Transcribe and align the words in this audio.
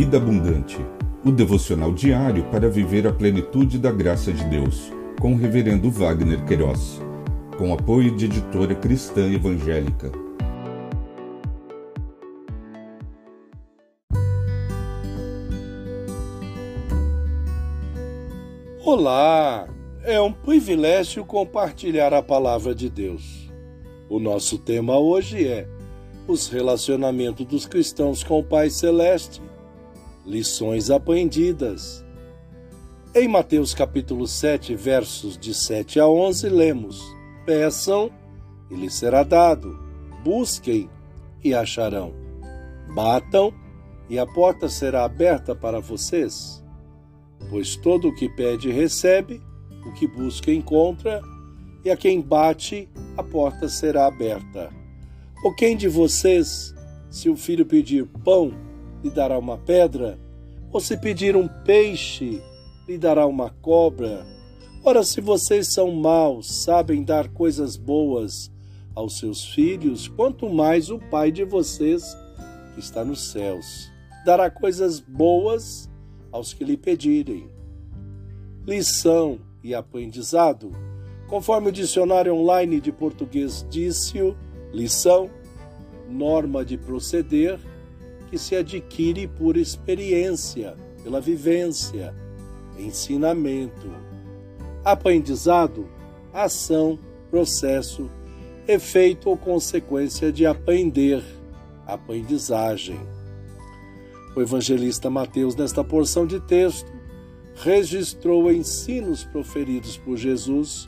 Vida 0.00 0.16
Abundante, 0.16 0.78
o 1.22 1.30
devocional 1.30 1.92
diário 1.92 2.42
para 2.44 2.70
viver 2.70 3.06
a 3.06 3.12
plenitude 3.12 3.78
da 3.78 3.92
graça 3.92 4.32
de 4.32 4.42
Deus, 4.44 4.90
com 5.20 5.34
o 5.34 5.36
Reverendo 5.36 5.90
Wagner 5.90 6.42
Queiroz, 6.46 7.02
com 7.58 7.70
apoio 7.74 8.16
de 8.16 8.24
editora 8.24 8.74
cristã 8.74 9.30
evangélica. 9.30 10.10
Olá! 18.82 19.68
É 20.02 20.18
um 20.18 20.32
privilégio 20.32 21.26
compartilhar 21.26 22.14
a 22.14 22.22
palavra 22.22 22.74
de 22.74 22.88
Deus. 22.88 23.52
O 24.08 24.18
nosso 24.18 24.56
tema 24.56 24.98
hoje 24.98 25.46
é 25.46 25.68
os 26.26 26.48
relacionamentos 26.48 27.44
dos 27.44 27.66
cristãos 27.66 28.24
com 28.24 28.38
o 28.38 28.42
Pai 28.42 28.70
Celeste. 28.70 29.49
Lições 30.30 30.92
aprendidas. 30.92 32.04
Em 33.12 33.26
Mateus 33.26 33.74
capítulo 33.74 34.28
7, 34.28 34.76
versos 34.76 35.36
de 35.36 35.52
7 35.52 35.98
a 35.98 36.06
11, 36.06 36.48
lemos: 36.48 37.02
Peçam 37.44 38.12
e 38.70 38.76
lhes 38.76 38.94
será 38.94 39.24
dado, 39.24 39.76
busquem 40.22 40.88
e 41.42 41.52
acharão, 41.52 42.14
batam 42.94 43.52
e 44.08 44.20
a 44.20 44.24
porta 44.24 44.68
será 44.68 45.04
aberta 45.04 45.52
para 45.52 45.80
vocês. 45.80 46.64
Pois 47.50 47.74
todo 47.74 48.06
o 48.06 48.14
que 48.14 48.28
pede 48.28 48.70
recebe, 48.70 49.42
o 49.84 49.92
que 49.94 50.06
busca 50.06 50.52
encontra, 50.52 51.20
e 51.84 51.90
a 51.90 51.96
quem 51.96 52.20
bate, 52.20 52.88
a 53.16 53.22
porta 53.24 53.68
será 53.68 54.06
aberta. 54.06 54.70
Ou 55.42 55.52
quem 55.56 55.76
de 55.76 55.88
vocês, 55.88 56.72
se 57.10 57.28
o 57.28 57.34
filho 57.34 57.66
pedir 57.66 58.06
pão, 58.22 58.54
lhe 59.02 59.10
dará 59.10 59.36
uma 59.38 59.58
pedra? 59.58 60.18
Ou 60.72 60.80
se 60.80 60.96
pedir 60.96 61.36
um 61.36 61.48
peixe, 61.48 62.40
lhe 62.86 62.96
dará 62.96 63.26
uma 63.26 63.50
cobra? 63.50 64.24
Ora, 64.84 65.02
se 65.02 65.20
vocês 65.20 65.72
são 65.72 65.92
maus, 65.92 66.62
sabem 66.62 67.02
dar 67.02 67.28
coisas 67.28 67.76
boas 67.76 68.50
aos 68.94 69.18
seus 69.18 69.44
filhos, 69.44 70.06
quanto 70.06 70.48
mais 70.48 70.88
o 70.88 70.98
Pai 70.98 71.32
de 71.32 71.44
vocês, 71.44 72.16
que 72.74 72.80
está 72.80 73.04
nos 73.04 73.32
céus, 73.32 73.90
dará 74.24 74.48
coisas 74.48 75.00
boas 75.00 75.90
aos 76.30 76.52
que 76.54 76.64
lhe 76.64 76.76
pedirem. 76.76 77.50
Lição 78.64 79.40
e 79.64 79.74
aprendizado. 79.74 80.70
Conforme 81.28 81.68
o 81.68 81.72
dicionário 81.72 82.34
online 82.34 82.80
de 82.80 82.92
português 82.92 83.66
disse-o, 83.68 84.36
lição, 84.72 85.30
norma 86.08 86.64
de 86.64 86.76
proceder 86.78 87.58
que 88.30 88.38
se 88.38 88.54
adquire 88.54 89.26
por 89.26 89.56
experiência, 89.56 90.76
pela 91.02 91.20
vivência, 91.20 92.14
ensinamento. 92.78 93.90
Aprendizado, 94.84 95.88
ação, 96.32 96.98
processo, 97.28 98.08
efeito 98.68 99.28
ou 99.28 99.36
consequência 99.36 100.30
de 100.32 100.46
aprender, 100.46 101.22
aprendizagem. 101.84 103.00
O 104.36 104.40
evangelista 104.40 105.10
Mateus, 105.10 105.56
nesta 105.56 105.82
porção 105.82 106.24
de 106.24 106.38
texto, 106.38 106.90
registrou 107.56 108.50
ensinos 108.50 109.24
proferidos 109.24 109.96
por 109.96 110.16
Jesus 110.16 110.86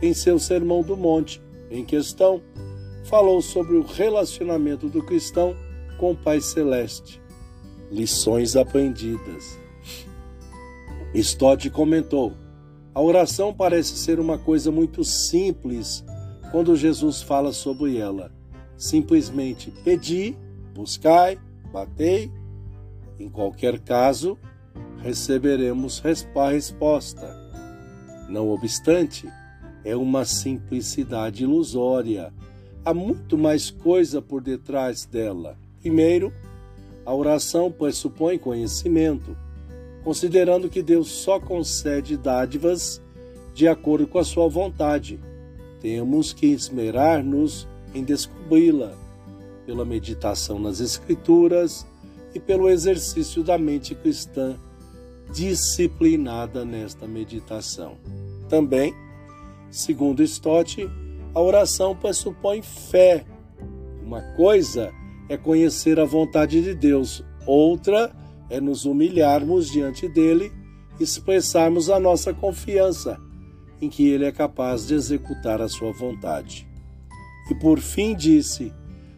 em 0.00 0.14
seu 0.14 0.38
Sermão 0.38 0.82
do 0.82 0.96
Monte. 0.96 1.42
Em 1.68 1.84
questão, 1.84 2.40
falou 3.04 3.42
sobre 3.42 3.76
o 3.76 3.82
relacionamento 3.82 4.88
do 4.88 5.02
cristão 5.02 5.56
com 5.96 6.12
o 6.12 6.16
Pai 6.16 6.40
Celeste. 6.40 7.20
Lições 7.90 8.56
aprendidas. 8.56 9.58
Stott 11.14 11.68
comentou: 11.70 12.32
a 12.94 13.00
oração 13.00 13.52
parece 13.52 13.96
ser 13.96 14.18
uma 14.18 14.38
coisa 14.38 14.70
muito 14.70 15.04
simples 15.04 16.04
quando 16.50 16.74
Jesus 16.74 17.20
fala 17.22 17.52
sobre 17.52 17.98
ela. 17.98 18.32
Simplesmente 18.76 19.70
pedi, 19.84 20.36
buscai, 20.74 21.38
batei. 21.72 22.32
Em 23.18 23.28
qualquer 23.28 23.78
caso, 23.80 24.38
receberemos 24.98 26.02
a 26.34 26.48
resposta. 26.50 27.34
Não 28.28 28.50
obstante, 28.50 29.28
é 29.84 29.94
uma 29.94 30.24
simplicidade 30.24 31.44
ilusória. 31.44 32.32
Há 32.84 32.92
muito 32.92 33.38
mais 33.38 33.70
coisa 33.70 34.20
por 34.20 34.42
detrás 34.42 35.04
dela. 35.04 35.58
Primeiro, 35.86 36.32
a 37.04 37.14
oração 37.14 37.70
pressupõe 37.70 38.38
conhecimento, 38.38 39.36
considerando 40.02 40.68
que 40.68 40.82
Deus 40.82 41.08
só 41.08 41.38
concede 41.38 42.16
dádivas 42.16 43.00
de 43.54 43.68
acordo 43.68 44.04
com 44.04 44.18
a 44.18 44.24
sua 44.24 44.48
vontade. 44.48 45.20
Temos 45.80 46.32
que 46.32 46.46
esmerar-nos 46.46 47.68
em 47.94 48.02
descobri-la 48.02 48.94
pela 49.64 49.84
meditação 49.84 50.58
nas 50.58 50.80
Escrituras 50.80 51.86
e 52.34 52.40
pelo 52.40 52.68
exercício 52.68 53.44
da 53.44 53.56
mente 53.56 53.94
cristã 53.94 54.58
disciplinada 55.32 56.64
nesta 56.64 57.06
meditação. 57.06 57.96
Também, 58.48 58.92
segundo 59.70 60.20
Stott, 60.24 60.84
a 61.32 61.40
oração 61.40 61.94
pressupõe 61.94 62.60
fé. 62.60 63.24
Uma 64.02 64.22
coisa 64.34 64.92
é 65.28 65.36
conhecer 65.36 65.98
a 65.98 66.04
vontade 66.04 66.62
de 66.62 66.74
Deus, 66.74 67.24
outra 67.46 68.12
é 68.48 68.60
nos 68.60 68.84
humilharmos 68.84 69.70
diante 69.70 70.08
dele 70.08 70.52
e 70.98 71.02
expressarmos 71.02 71.90
a 71.90 71.98
nossa 71.98 72.32
confiança 72.32 73.18
em 73.80 73.88
que 73.88 74.08
ele 74.08 74.24
é 74.24 74.32
capaz 74.32 74.86
de 74.86 74.94
executar 74.94 75.60
a 75.60 75.68
sua 75.68 75.92
vontade. 75.92 76.66
E 77.50 77.54
por 77.54 77.78
fim 77.78 78.14
disse: 78.14 78.72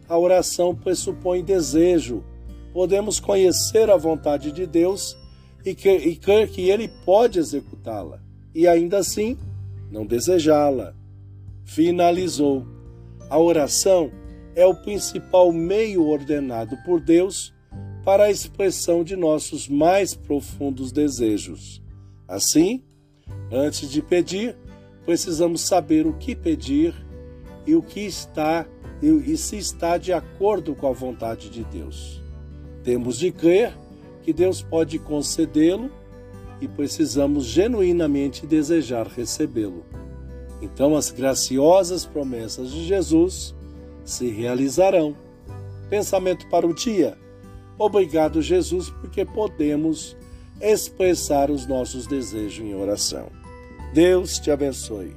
a 0.07 0.17
oração 0.17 0.75
pressupõe 0.75 1.43
desejo. 1.43 2.23
Podemos 2.73 3.19
conhecer 3.19 3.89
a 3.89 3.97
vontade 3.97 4.51
de 4.51 4.65
Deus 4.65 5.17
e, 5.65 5.69
e 5.69 6.15
crer 6.15 6.49
que 6.49 6.69
ele 6.69 6.87
pode 7.05 7.39
executá-la, 7.39 8.21
e 8.53 8.67
ainda 8.67 8.97
assim 8.97 9.37
não 9.91 10.05
desejá-la. 10.05 10.93
Finalizou. 11.63 12.65
A 13.29 13.37
oração 13.37 14.09
é 14.55 14.65
o 14.65 14.75
principal 14.75 15.51
meio 15.51 16.05
ordenado 16.05 16.77
por 16.85 16.99
Deus 16.99 17.53
para 18.03 18.25
a 18.25 18.31
expressão 18.31 19.03
de 19.03 19.15
nossos 19.15 19.67
mais 19.67 20.13
profundos 20.15 20.91
desejos. 20.91 21.81
Assim, 22.27 22.83
antes 23.51 23.89
de 23.89 24.01
pedir, 24.01 24.55
precisamos 25.05 25.61
saber 25.61 26.07
o 26.07 26.13
que 26.13 26.35
pedir 26.35 26.93
e 27.65 27.75
o 27.75 27.81
que 27.81 28.01
está 28.01 28.65
e 29.01 29.37
se 29.37 29.57
está 29.57 29.97
de 29.97 30.11
acordo 30.11 30.75
com 30.75 30.87
a 30.87 30.91
vontade 30.91 31.49
de 31.49 31.63
Deus. 31.63 32.21
Temos 32.83 33.17
de 33.17 33.31
crer 33.31 33.73
que 34.23 34.33
Deus 34.33 34.61
pode 34.61 34.99
concedê-lo 34.99 35.89
e 36.59 36.67
precisamos 36.67 37.45
genuinamente 37.45 38.45
desejar 38.45 39.07
recebê-lo. 39.07 39.85
Então 40.61 40.95
as 40.95 41.11
graciosas 41.11 42.05
promessas 42.05 42.71
de 42.71 42.85
Jesus 42.85 43.55
se 44.09 44.29
realizarão. 44.29 45.15
Pensamento 45.89 46.47
para 46.49 46.67
o 46.67 46.73
dia. 46.73 47.17
Obrigado, 47.77 48.41
Jesus, 48.41 48.89
porque 48.89 49.23
podemos 49.23 50.17
expressar 50.61 51.49
os 51.49 51.65
nossos 51.65 52.05
desejos 52.05 52.65
em 52.65 52.75
oração. 52.75 53.31
Deus 53.93 54.37
te 54.39 54.51
abençoe. 54.51 55.15